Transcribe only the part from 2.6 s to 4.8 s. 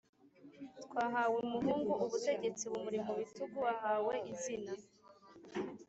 bumuri mu bitugu ahawe izina: